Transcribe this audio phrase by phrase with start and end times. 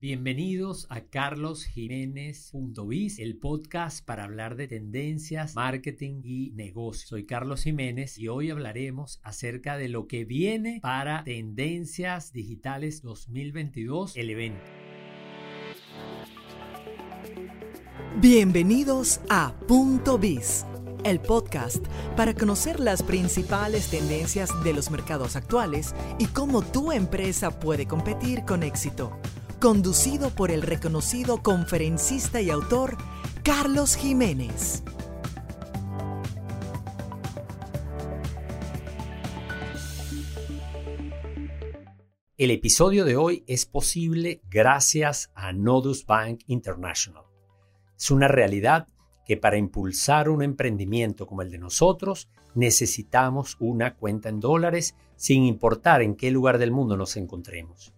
[0.00, 7.08] Bienvenidos a carlosjiménez.biz, el podcast para hablar de tendencias, marketing y negocios.
[7.08, 14.16] Soy Carlos Jiménez y hoy hablaremos acerca de lo que viene para Tendencias Digitales 2022,
[14.16, 14.62] el evento.
[18.20, 20.64] Bienvenidos a Punto Biz,
[21.02, 21.84] el podcast
[22.16, 28.44] para conocer las principales tendencias de los mercados actuales y cómo tu empresa puede competir
[28.44, 29.18] con éxito
[29.58, 32.96] conducido por el reconocido conferencista y autor
[33.42, 34.84] Carlos Jiménez.
[42.36, 47.24] El episodio de hoy es posible gracias a Nodus Bank International.
[47.98, 48.86] Es una realidad
[49.26, 55.42] que para impulsar un emprendimiento como el de nosotros necesitamos una cuenta en dólares sin
[55.44, 57.92] importar en qué lugar del mundo nos encontremos.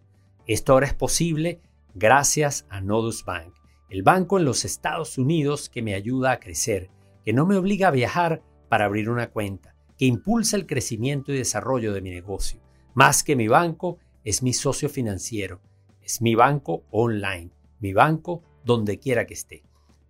[0.51, 1.61] Esto ahora es posible
[1.95, 3.55] gracias a Nodus Bank,
[3.89, 6.91] el banco en los Estados Unidos que me ayuda a crecer,
[7.25, 11.39] que no me obliga a viajar para abrir una cuenta, que impulsa el crecimiento y
[11.39, 12.61] desarrollo de mi negocio.
[12.95, 15.61] Más que mi banco, es mi socio financiero,
[16.03, 19.63] es mi banco online, mi banco donde quiera que esté.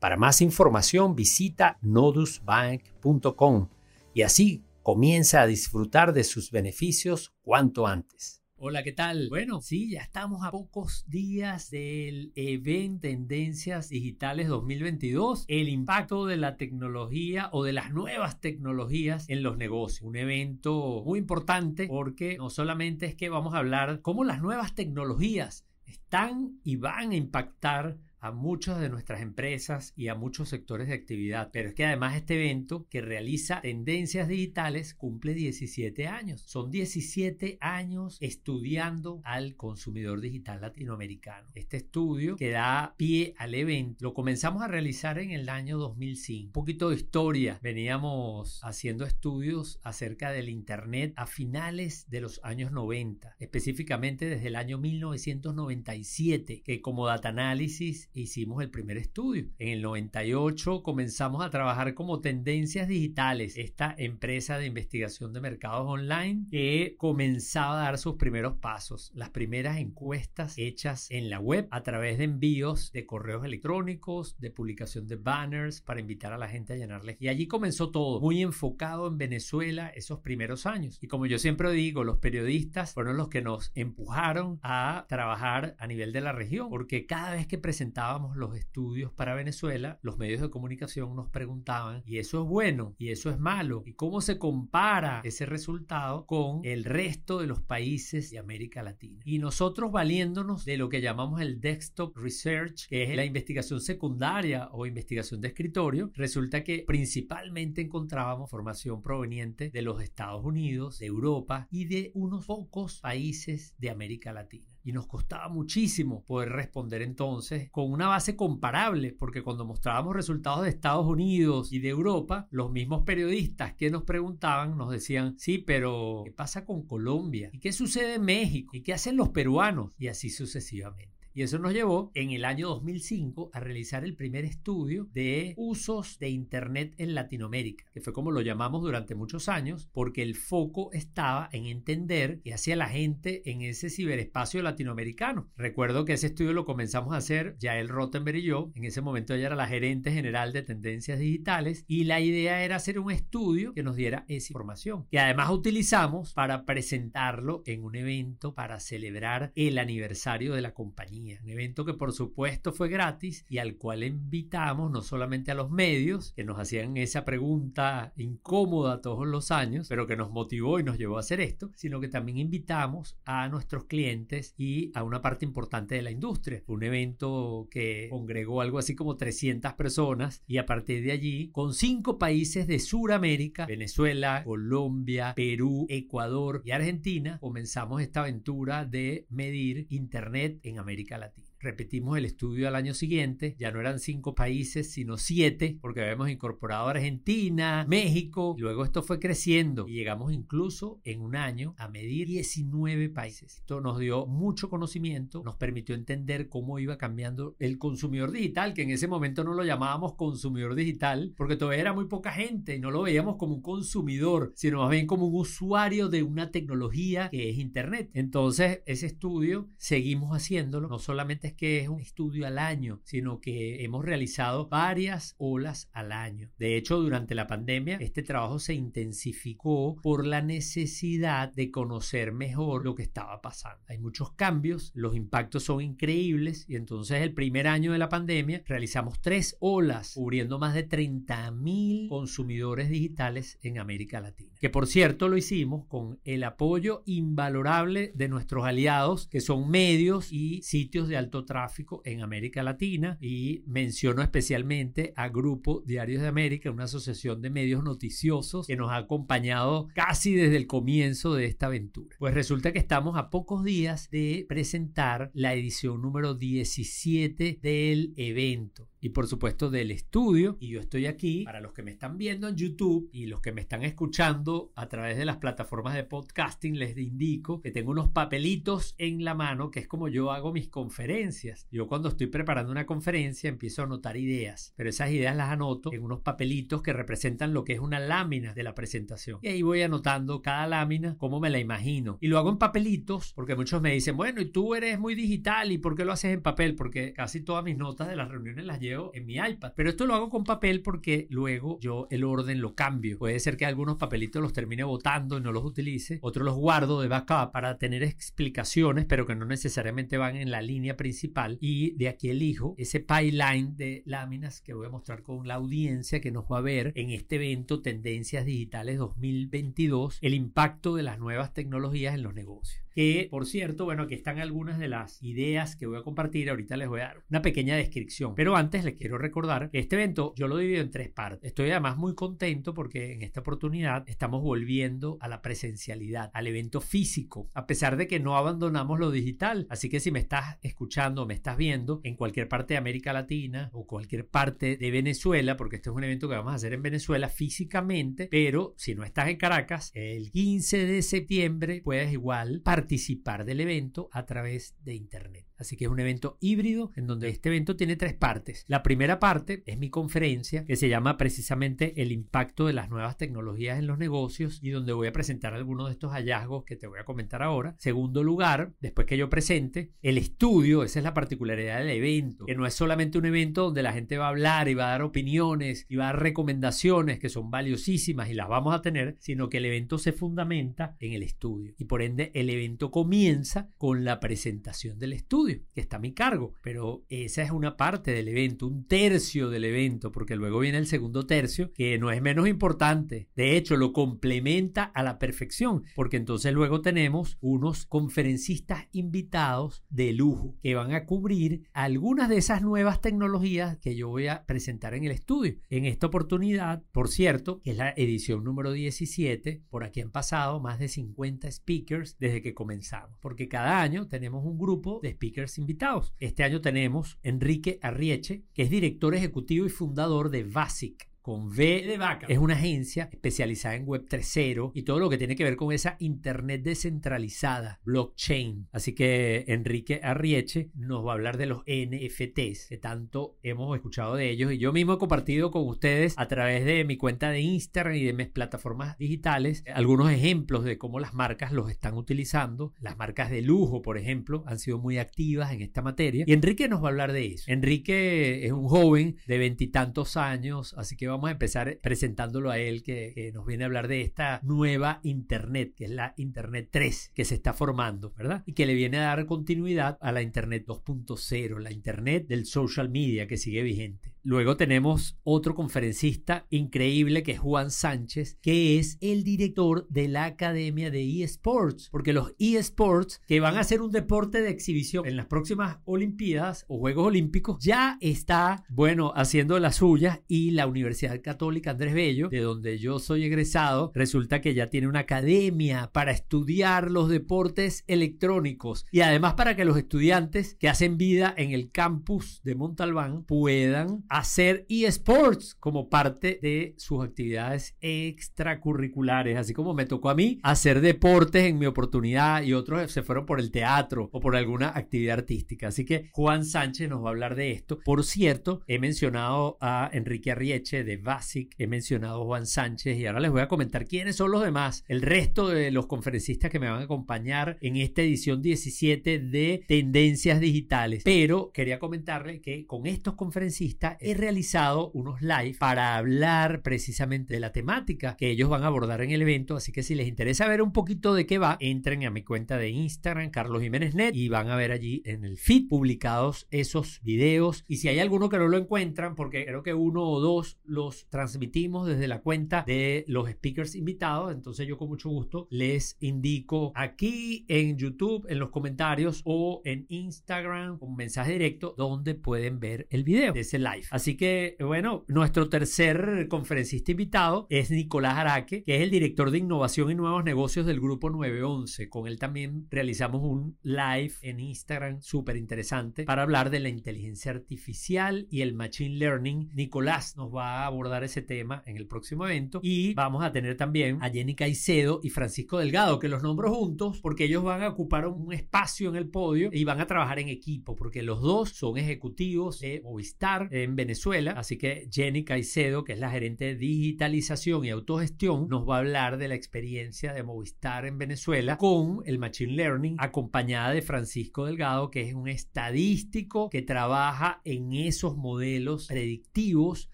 [0.00, 3.68] Para más información visita nodusbank.com
[4.14, 8.41] y así comienza a disfrutar de sus beneficios cuanto antes.
[8.64, 9.28] Hola, ¿qué tal?
[9.28, 16.36] Bueno, sí, ya estamos a pocos días del evento Tendencias Digitales 2022, el impacto de
[16.36, 20.02] la tecnología o de las nuevas tecnologías en los negocios.
[20.02, 24.76] Un evento muy importante porque no solamente es que vamos a hablar cómo las nuevas
[24.76, 30.86] tecnologías están y van a impactar a muchas de nuestras empresas y a muchos sectores
[30.86, 31.50] de actividad.
[31.52, 36.40] Pero es que además este evento que realiza tendencias digitales cumple 17 años.
[36.46, 41.48] Son 17 años estudiando al consumidor digital latinoamericano.
[41.54, 46.46] Este estudio que da pie al evento lo comenzamos a realizar en el año 2005.
[46.46, 47.58] Un poquito de historia.
[47.60, 54.54] Veníamos haciendo estudios acerca del Internet a finales de los años 90, específicamente desde el
[54.54, 59.46] año 1997, que como data análisis hicimos el primer estudio.
[59.58, 65.86] En el 98 comenzamos a trabajar como Tendencias Digitales, esta empresa de investigación de mercados
[65.86, 71.66] online que comenzaba a dar sus primeros pasos, las primeras encuestas hechas en la web
[71.70, 76.48] a través de envíos de correos electrónicos, de publicación de banners para invitar a la
[76.48, 77.16] gente a llenarles.
[77.20, 80.98] Y allí comenzó todo, muy enfocado en Venezuela esos primeros años.
[81.00, 85.86] Y como yo siempre digo, los periodistas fueron los que nos empujaron a trabajar a
[85.86, 88.01] nivel de la región, porque cada vez que presentamos
[88.34, 92.94] los estudios para Venezuela, los medios de comunicación nos preguntaban, ¿y eso es bueno?
[92.98, 93.82] ¿Y eso es malo?
[93.86, 99.20] ¿Y cómo se compara ese resultado con el resto de los países de América Latina?
[99.24, 104.68] Y nosotros valiéndonos de lo que llamamos el desktop research, que es la investigación secundaria
[104.72, 111.06] o investigación de escritorio, resulta que principalmente encontrábamos formación proveniente de los Estados Unidos, de
[111.06, 117.02] Europa y de unos pocos países de América Latina y nos costaba muchísimo poder responder
[117.02, 122.48] entonces con una base comparable, porque cuando mostrábamos resultados de Estados Unidos y de Europa,
[122.50, 127.50] los mismos periodistas que nos preguntaban nos decían, sí, pero ¿qué pasa con Colombia?
[127.52, 128.76] ¿Y qué sucede en México?
[128.76, 129.92] ¿Y qué hacen los peruanos?
[129.98, 131.11] Y así sucesivamente.
[131.34, 136.18] Y eso nos llevó en el año 2005 a realizar el primer estudio de usos
[136.18, 140.92] de Internet en Latinoamérica, que fue como lo llamamos durante muchos años, porque el foco
[140.92, 145.48] estaba en entender qué hacía la gente en ese ciberespacio latinoamericano.
[145.56, 149.32] Recuerdo que ese estudio lo comenzamos a hacer Yael Rottenberg y yo, en ese momento
[149.32, 153.72] ella era la gerente general de tendencias digitales, y la idea era hacer un estudio
[153.72, 159.52] que nos diera esa información, que además utilizamos para presentarlo en un evento para celebrar
[159.54, 164.02] el aniversario de la compañía un evento que por supuesto fue gratis y al cual
[164.02, 169.88] invitamos no solamente a los medios que nos hacían esa pregunta incómoda todos los años,
[169.88, 173.48] pero que nos motivó y nos llevó a hacer esto, sino que también invitamos a
[173.48, 176.62] nuestros clientes y a una parte importante de la industria.
[176.66, 181.74] Un evento que congregó algo así como 300 personas y a partir de allí, con
[181.74, 189.86] cinco países de Sudamérica, Venezuela, Colombia, Perú, Ecuador y Argentina, comenzamos esta aventura de medir
[189.90, 191.51] Internet en América Latina.
[191.62, 196.28] Repetimos el estudio al año siguiente, ya no eran cinco países, sino siete, porque habíamos
[196.28, 202.26] incorporado Argentina, México, luego esto fue creciendo y llegamos incluso en un año a medir
[202.26, 203.58] 19 países.
[203.58, 208.82] Esto nos dio mucho conocimiento, nos permitió entender cómo iba cambiando el consumidor digital, que
[208.82, 212.80] en ese momento no lo llamábamos consumidor digital, porque todavía era muy poca gente y
[212.80, 217.30] no lo veíamos como un consumidor, sino más bien como un usuario de una tecnología
[217.30, 218.10] que es Internet.
[218.14, 223.40] Entonces, ese estudio seguimos haciéndolo, no solamente es que es un estudio al año, sino
[223.40, 226.50] que hemos realizado varias olas al año.
[226.58, 232.84] De hecho, durante la pandemia, este trabajo se intensificó por la necesidad de conocer mejor
[232.84, 233.82] lo que estaba pasando.
[233.88, 238.62] Hay muchos cambios, los impactos son increíbles y entonces el primer año de la pandemia
[238.66, 244.54] realizamos tres olas cubriendo más de 30 mil consumidores digitales en América Latina.
[244.60, 250.32] Que por cierto lo hicimos con el apoyo invalorable de nuestros aliados que son medios
[250.32, 256.28] y sitios de alto tráfico en América Latina y menciono especialmente a Grupo Diarios de
[256.28, 261.46] América, una asociación de medios noticiosos que nos ha acompañado casi desde el comienzo de
[261.46, 262.16] esta aventura.
[262.18, 268.91] Pues resulta que estamos a pocos días de presentar la edición número 17 del evento
[269.02, 270.56] y por supuesto del estudio.
[270.60, 273.52] Y yo estoy aquí para los que me están viendo en YouTube y los que
[273.52, 278.10] me están escuchando a través de las plataformas de podcasting, les indico que tengo unos
[278.10, 281.66] papelitos en la mano que es como yo hago mis conferencias.
[281.72, 285.92] Yo cuando estoy preparando una conferencia empiezo a anotar ideas, pero esas ideas las anoto
[285.92, 289.40] en unos papelitos que representan lo que es una lámina de la presentación.
[289.42, 292.18] Y ahí voy anotando cada lámina como me la imagino.
[292.20, 295.72] Y lo hago en papelitos porque muchos me dicen, bueno, y tú eres muy digital
[295.72, 296.76] y ¿por qué lo haces en papel?
[296.76, 299.72] Porque casi todas mis notas de las reuniones las llevo en mi iPad.
[299.74, 303.18] Pero esto lo hago con papel porque luego yo el orden lo cambio.
[303.18, 306.18] Puede ser que algunos papelitos los termine botando y no los utilice.
[306.22, 310.62] Otros los guardo de backup para tener explicaciones, pero que no necesariamente van en la
[310.62, 311.58] línea principal.
[311.60, 316.20] Y de aquí elijo ese pipeline de láminas que voy a mostrar con la audiencia
[316.20, 321.18] que nos va a ver en este evento Tendencias Digitales 2022, el impacto de las
[321.18, 322.82] nuevas tecnologías en los negocios.
[322.94, 326.50] Que, por cierto, bueno, aquí están algunas de las ideas que voy a compartir.
[326.50, 328.34] Ahorita les voy a dar una pequeña descripción.
[328.34, 331.48] Pero antes les quiero recordar que este evento yo lo divido en tres partes.
[331.48, 336.80] Estoy además muy contento porque en esta oportunidad estamos volviendo a la presencialidad, al evento
[336.80, 339.66] físico, a pesar de que no abandonamos lo digital.
[339.70, 343.70] Así que si me estás escuchando, me estás viendo en cualquier parte de América Latina
[343.72, 346.82] o cualquier parte de Venezuela, porque este es un evento que vamos a hacer en
[346.82, 352.81] Venezuela físicamente, pero si no estás en Caracas, el 15 de septiembre puedes igual participar
[352.82, 355.46] participar del evento a través de Internet.
[355.62, 358.64] Así que es un evento híbrido en donde este evento tiene tres partes.
[358.66, 363.16] La primera parte es mi conferencia que se llama precisamente el impacto de las nuevas
[363.16, 366.88] tecnologías en los negocios y donde voy a presentar algunos de estos hallazgos que te
[366.88, 367.76] voy a comentar ahora.
[367.78, 372.56] Segundo lugar, después que yo presente, el estudio, esa es la particularidad del evento, que
[372.56, 375.02] no es solamente un evento donde la gente va a hablar y va a dar
[375.02, 379.48] opiniones y va a dar recomendaciones que son valiosísimas y las vamos a tener, sino
[379.48, 384.04] que el evento se fundamenta en el estudio y por ende el evento comienza con
[384.04, 388.28] la presentación del estudio que está a mi cargo, pero esa es una parte del
[388.28, 392.48] evento, un tercio del evento, porque luego viene el segundo tercio, que no es menos
[392.48, 399.84] importante, de hecho lo complementa a la perfección, porque entonces luego tenemos unos conferencistas invitados
[399.90, 404.44] de lujo que van a cubrir algunas de esas nuevas tecnologías que yo voy a
[404.44, 405.56] presentar en el estudio.
[405.68, 410.60] En esta oportunidad, por cierto, que es la edición número 17, por aquí han pasado
[410.60, 415.41] más de 50 speakers desde que comenzamos, porque cada año tenemos un grupo de speakers
[415.58, 416.14] invitados.
[416.18, 421.84] Este año tenemos Enrique Arrieche, que es director ejecutivo y fundador de Basic, con V
[421.86, 422.26] de vaca.
[422.28, 425.72] Es una agencia especializada en Web 3.0 y todo lo que tiene que ver con
[425.72, 428.68] esa Internet descentralizada, blockchain.
[428.72, 434.16] Así que Enrique Arrieche nos va a hablar de los NFTs, que tanto hemos escuchado
[434.16, 437.40] de ellos y yo mismo he compartido con ustedes a través de mi cuenta de
[437.40, 442.74] Instagram y de mis plataformas digitales algunos ejemplos de cómo las marcas los están utilizando.
[442.80, 446.68] Las marcas de lujo, por ejemplo, han sido muy activas en esta materia y Enrique
[446.68, 447.44] nos va a hablar de eso.
[447.50, 452.82] Enrique es un joven de veintitantos años, así que vamos a empezar presentándolo a él,
[452.82, 457.24] que, nos viene a hablar de esta nueva Internet, que es la Internet 3, que
[457.24, 458.42] se está formando, ¿verdad?
[458.46, 462.88] Y que le viene a dar continuidad a la Internet 2.0, la Internet del social
[462.88, 464.11] media que sigue vigente.
[464.24, 470.26] Luego tenemos otro conferencista increíble que es Juan Sánchez, que es el director de la
[470.26, 475.16] Academia de eSports, porque los eSports, que van a ser un deporte de exhibición en
[475.16, 481.20] las próximas Olimpiadas o Juegos Olímpicos, ya está, bueno, haciendo la suya y la Universidad
[481.20, 486.12] Católica Andrés Bello, de donde yo soy egresado, resulta que ya tiene una academia para
[486.12, 491.72] estudiar los deportes electrónicos y además para que los estudiantes que hacen vida en el
[491.72, 499.86] campus de Montalbán puedan hacer eSports como parte de sus actividades extracurriculares, así como me
[499.86, 504.10] tocó a mí hacer deportes en mi oportunidad y otros se fueron por el teatro
[504.12, 505.68] o por alguna actividad artística.
[505.68, 507.78] Así que Juan Sánchez nos va a hablar de esto.
[507.82, 513.06] Por cierto, he mencionado a Enrique Arrieche de Basic, he mencionado a Juan Sánchez y
[513.06, 516.60] ahora les voy a comentar quiénes son los demás, el resto de los conferencistas que
[516.60, 521.02] me van a acompañar en esta edición 17 de Tendencias Digitales.
[521.02, 527.40] Pero quería comentarle que con estos conferencistas he realizado unos live para hablar precisamente de
[527.40, 529.56] la temática que ellos van a abordar en el evento.
[529.56, 532.56] Así que si les interesa ver un poquito de qué va, entren a mi cuenta
[532.58, 537.00] de Instagram, Carlos Jiménez Net, y van a ver allí en el feed publicados esos
[537.02, 537.64] videos.
[537.68, 541.08] Y si hay alguno que no lo encuentran, porque creo que uno o dos los
[541.08, 546.72] transmitimos desde la cuenta de los speakers invitados, entonces yo con mucho gusto les indico
[546.74, 552.86] aquí en YouTube, en los comentarios o en Instagram, un mensaje directo donde pueden ver
[552.90, 553.84] el video de ese live.
[553.92, 559.36] Así que, bueno, nuestro tercer conferencista invitado es Nicolás Araque, que es el director de
[559.36, 561.90] innovación y nuevos negocios del grupo 911.
[561.90, 567.32] Con él también realizamos un live en Instagram súper interesante para hablar de la inteligencia
[567.32, 569.50] artificial y el machine learning.
[569.52, 573.58] Nicolás nos va a abordar ese tema en el próximo evento y vamos a tener
[573.58, 577.68] también a Jenny Caicedo y Francisco Delgado, que los nombro juntos porque ellos van a
[577.68, 581.50] ocupar un espacio en el podio y van a trabajar en equipo porque los dos
[581.50, 584.32] son ejecutivos de Movistar en Venezuela.
[584.32, 588.78] Así que Jenny Caicedo, que es la gerente de digitalización y autogestión, nos va a
[588.78, 594.46] hablar de la experiencia de Movistar en Venezuela con el Machine Learning, acompañada de Francisco
[594.46, 599.90] Delgado, que es un estadístico que trabaja en esos modelos predictivos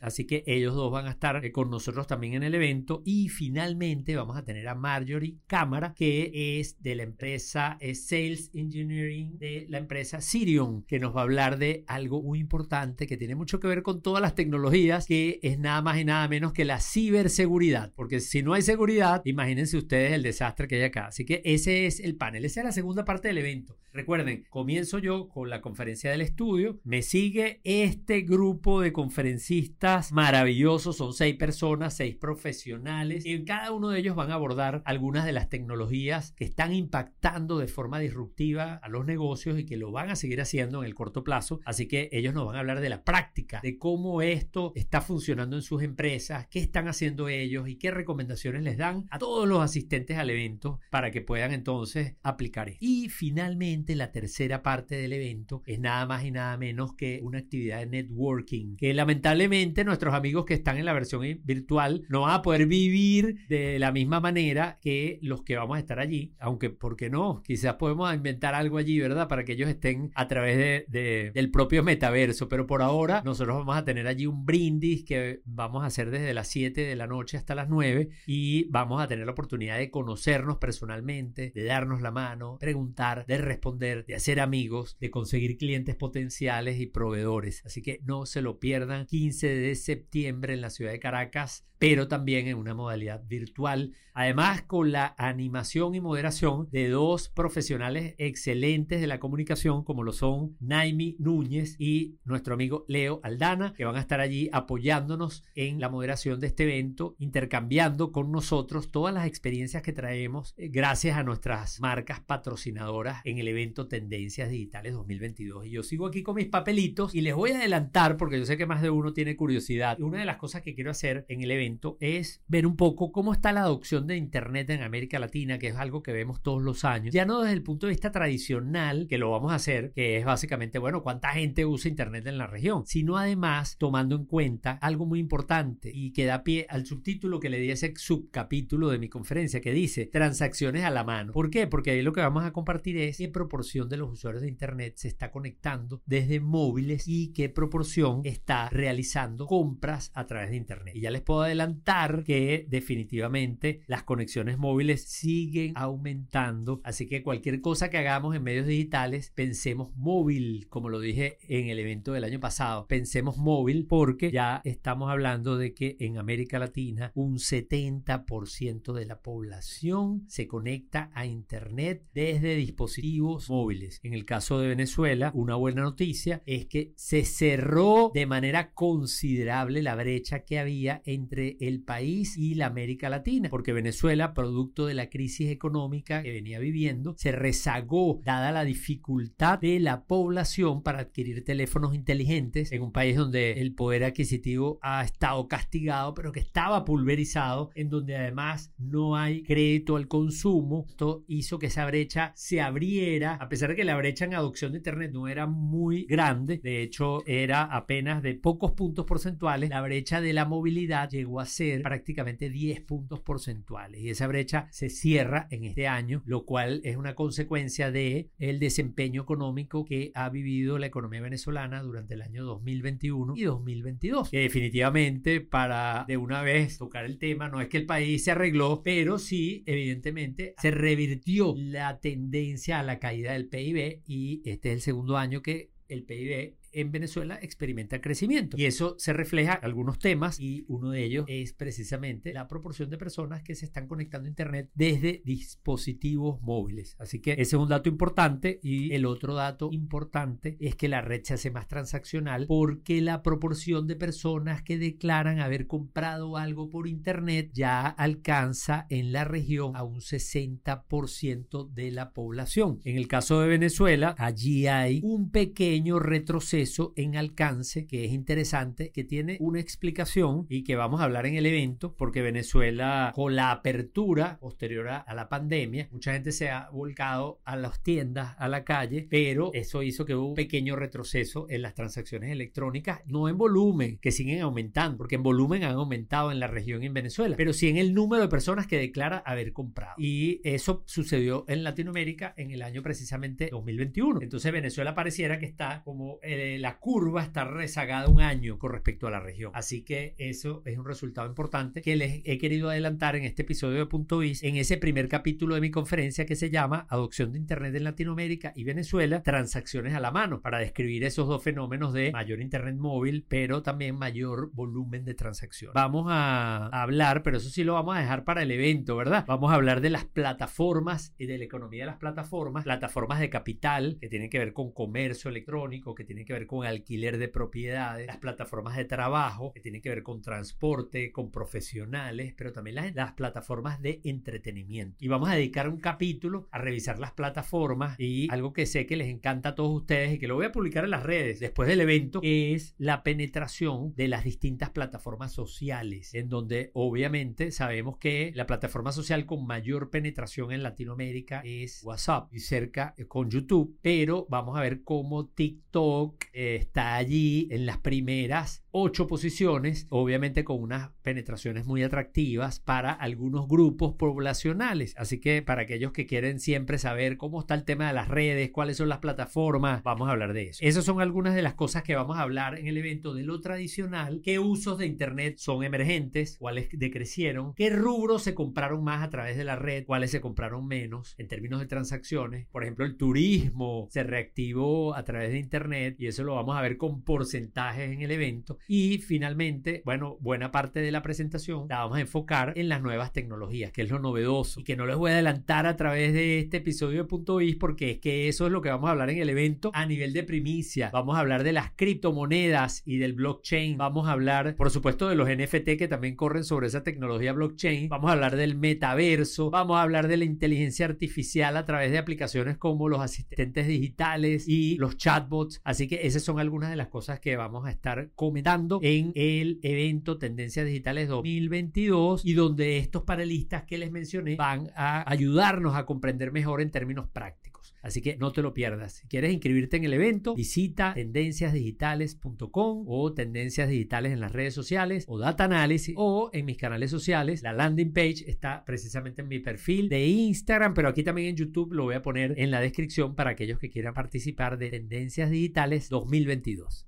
[0.00, 3.02] Así que ellos dos van a estar eh, con nosotros también en el evento.
[3.04, 9.38] Y finalmente vamos a tener a Marjorie Cámara, que es de la empresa Sales Engineering
[9.38, 13.34] de la empresa Sirion, que nos va a hablar de algo muy importante que tiene
[13.34, 16.64] mucho que ver con todas las tecnologías, que es nada más y nada menos que
[16.64, 17.92] la ciberseguridad.
[17.94, 21.06] Porque si no hay seguridad, imagínense ustedes el desastre que hay acá.
[21.06, 23.76] Así que ese es el panel, esa es la segunda parte del evento.
[23.92, 30.96] Recuerden, comienzo yo con la conferencia del estudio, me sigue este grupo de conferencistas maravillosos,
[30.96, 35.24] son seis personas, seis profesionales, y en cada uno de ellos van a abordar algunas
[35.24, 39.90] de las tecnologías que están impactando de forma disruptiva a los negocios y que lo
[39.90, 41.60] van a seguir haciendo en el corto plazo.
[41.64, 45.56] Así que ellos nos van a hablar de la práctica, de cómo esto está funcionando
[45.56, 49.62] en sus empresas, qué están haciendo ellos y qué recomendaciones les dan a todos los
[49.62, 52.84] asistentes al evento para que puedan entonces aplicar esto.
[52.84, 57.38] Y finalmente la tercera parte del evento es nada más y nada menos que una
[57.38, 62.34] actividad de networking que lamentablemente nuestros amigos que están en la versión virtual no van
[62.34, 66.70] a poder vivir de la misma manera que los que vamos a estar allí, aunque,
[66.70, 67.42] ¿por qué no?
[67.44, 69.28] Quizás podemos inventar algo allí, ¿verdad?
[69.28, 73.76] Para que ellos estén a través de, del propio metaverso, pero por ahora nosotros vamos
[73.76, 77.36] a tener allí un brindis que vamos a hacer desde las 7 de la noche
[77.36, 82.10] hasta las 9 y vamos a tener la oportunidad de conocernos personalmente, de darnos la
[82.10, 87.64] mano, preguntar, de responder, de hacer amigos, de conseguir clientes potenciales y proveedores.
[87.64, 89.06] Así que no se lo pierdan.
[89.06, 93.92] 15 de septiembre en la ciudad de Caracas, pero también en una modalidad virtual.
[94.12, 100.12] Además, con la animación y moderación de dos profesionales excelentes de la comunicación, como lo
[100.12, 105.78] son Naimi Núñez y nuestro amigo Leo Aldana, que van a estar allí apoyándonos en
[105.78, 111.16] la moderación de este evento, intercambiando con nosotros todas las experiencias que traemos eh, gracias
[111.16, 115.66] a nuestras marcas patrocinadoras en el evento Tendencias Digitales 2022.
[115.66, 118.56] Y yo sigo aquí con mis papelitos y les voy a adelantar, porque yo sé
[118.56, 119.57] que más de uno tiene curiosidad
[119.98, 123.32] una de las cosas que quiero hacer en el evento es ver un poco cómo
[123.32, 126.84] está la adopción de Internet en América Latina, que es algo que vemos todos los
[126.84, 127.14] años.
[127.14, 130.24] Ya no desde el punto de vista tradicional, que lo vamos a hacer, que es
[130.24, 135.06] básicamente, bueno, cuánta gente usa Internet en la región, sino además tomando en cuenta algo
[135.06, 139.08] muy importante y que da pie al subtítulo que le di ese subcapítulo de mi
[139.08, 141.32] conferencia que dice transacciones a la mano.
[141.32, 141.66] ¿Por qué?
[141.66, 144.94] Porque ahí lo que vamos a compartir es qué proporción de los usuarios de Internet
[144.96, 150.94] se está conectando desde móviles y qué proporción está realizando compras a través de Internet.
[150.94, 156.82] Y ya les puedo adelantar que definitivamente las conexiones móviles siguen aumentando.
[156.84, 161.70] Así que cualquier cosa que hagamos en medios digitales, pensemos móvil, como lo dije en
[161.70, 162.86] el evento del año pasado.
[162.86, 169.22] Pensemos móvil porque ya estamos hablando de que en América Latina un 70% de la
[169.22, 173.98] población se conecta a Internet desde dispositivos móviles.
[174.02, 179.37] En el caso de Venezuela, una buena noticia es que se cerró de manera considerable
[179.46, 184.94] la brecha que había entre el país y la América Latina, porque Venezuela, producto de
[184.94, 191.00] la crisis económica que venía viviendo, se rezagó dada la dificultad de la población para
[191.00, 196.40] adquirir teléfonos inteligentes en un país donde el poder adquisitivo ha estado castigado, pero que
[196.40, 200.86] estaba pulverizado, en donde además no hay crédito al consumo.
[200.88, 204.72] Esto hizo que esa brecha se abriera, a pesar de que la brecha en adopción
[204.72, 209.27] de Internet no era muy grande, de hecho era apenas de pocos puntos porcentuales,
[209.68, 214.68] la brecha de la movilidad llegó a ser prácticamente 10 puntos porcentuales y esa brecha
[214.70, 220.10] se cierra en este año, lo cual es una consecuencia de el desempeño económico que
[220.14, 224.30] ha vivido la economía venezolana durante el año 2021 y 2022.
[224.30, 228.30] Que definitivamente para de una vez tocar el tema, no es que el país se
[228.30, 234.70] arregló, pero sí evidentemente se revirtió la tendencia a la caída del PIB y este
[234.70, 238.56] es el segundo año que el PIB en Venezuela experimenta crecimiento.
[238.56, 242.90] Y eso se refleja en algunos temas y uno de ellos es precisamente la proporción
[242.90, 246.96] de personas que se están conectando a Internet desde dispositivos móviles.
[246.98, 251.00] Así que ese es un dato importante y el otro dato importante es que la
[251.00, 256.70] red se hace más transaccional porque la proporción de personas que declaran haber comprado algo
[256.70, 262.80] por Internet ya alcanza en la región a un 60% de la población.
[262.84, 266.57] En el caso de Venezuela, allí hay un pequeño retroceso
[266.96, 271.36] en alcance que es interesante, que tiene una explicación y que vamos a hablar en
[271.36, 276.68] el evento, porque Venezuela, con la apertura posterior a la pandemia, mucha gente se ha
[276.70, 281.46] volcado a las tiendas, a la calle, pero eso hizo que hubo un pequeño retroceso
[281.48, 286.32] en las transacciones electrónicas, no en volumen, que siguen aumentando, porque en volumen han aumentado
[286.32, 289.52] en la región en Venezuela, pero sí en el número de personas que declara haber
[289.52, 289.94] comprado.
[289.98, 294.20] Y eso sucedió en Latinoamérica en el año precisamente 2021.
[294.22, 299.06] Entonces Venezuela pareciera que está como el la curva está rezagada un año con respecto
[299.06, 299.52] a la región.
[299.54, 303.78] Así que eso es un resultado importante que les he querido adelantar en este episodio
[303.78, 307.38] de Punto Biz, en ese primer capítulo de mi conferencia que se llama Adopción de
[307.38, 312.12] Internet en Latinoamérica y Venezuela, transacciones a la mano, para describir esos dos fenómenos de
[312.12, 315.72] mayor Internet móvil, pero también mayor volumen de transacción.
[315.74, 319.24] Vamos a hablar, pero eso sí lo vamos a dejar para el evento, ¿verdad?
[319.26, 323.30] Vamos a hablar de las plataformas y de la economía de las plataformas, plataformas de
[323.30, 327.28] capital que tienen que ver con comercio electrónico, que tienen que ver con alquiler de
[327.28, 332.76] propiedades, las plataformas de trabajo que tienen que ver con transporte, con profesionales, pero también
[332.76, 334.96] las, las plataformas de entretenimiento.
[335.00, 338.96] Y vamos a dedicar un capítulo a revisar las plataformas y algo que sé que
[338.96, 341.68] les encanta a todos ustedes y que lo voy a publicar en las redes después
[341.68, 348.32] del evento, es la penetración de las distintas plataformas sociales, en donde obviamente sabemos que
[348.34, 354.26] la plataforma social con mayor penetración en Latinoamérica es WhatsApp y cerca con YouTube, pero
[354.28, 360.90] vamos a ver cómo TikTok, está allí en las primeras ocho posiciones, obviamente con unas
[361.02, 364.94] penetraciones muy atractivas para algunos grupos poblacionales.
[364.96, 368.50] Así que para aquellos que quieren siempre saber cómo está el tema de las redes,
[368.50, 370.60] cuáles son las plataformas, vamos a hablar de eso.
[370.62, 373.40] Esas son algunas de las cosas que vamos a hablar en el evento de lo
[373.40, 379.10] tradicional, qué usos de Internet son emergentes, cuáles decrecieron, qué rubros se compraron más a
[379.10, 382.46] través de la red, cuáles se compraron menos en términos de transacciones.
[382.48, 386.62] Por ejemplo, el turismo se reactivó a través de Internet y eso lo vamos a
[386.62, 388.58] ver con porcentajes en el evento.
[388.70, 393.14] Y finalmente, bueno, buena parte de la presentación la vamos a enfocar en las nuevas
[393.14, 396.38] tecnologías, que es lo novedoso y que no les voy a adelantar a través de
[396.38, 399.08] este episodio de Punto Biz porque es que eso es lo que vamos a hablar
[399.08, 400.90] en el evento a nivel de primicia.
[400.92, 403.78] Vamos a hablar de las criptomonedas y del blockchain.
[403.78, 407.88] Vamos a hablar, por supuesto, de los NFT que también corren sobre esa tecnología blockchain.
[407.88, 409.50] Vamos a hablar del metaverso.
[409.50, 414.46] Vamos a hablar de la inteligencia artificial a través de aplicaciones como los asistentes digitales
[414.46, 415.62] y los chatbots.
[415.64, 418.47] Así que esas son algunas de las cosas que vamos a estar comentando
[418.82, 425.10] en el evento Tendencias Digitales 2022 y donde estos panelistas que les mencioné van a
[425.10, 427.74] ayudarnos a comprender mejor en términos prácticos.
[427.82, 428.94] Así que no te lo pierdas.
[428.94, 435.04] Si quieres inscribirte en el evento, visita tendenciasdigitales.com o Tendencias Digitales en las redes sociales
[435.08, 437.42] o Data Analysis o en mis canales sociales.
[437.42, 441.72] La landing page está precisamente en mi perfil de Instagram, pero aquí también en YouTube
[441.72, 445.88] lo voy a poner en la descripción para aquellos que quieran participar de Tendencias Digitales
[445.88, 446.87] 2022.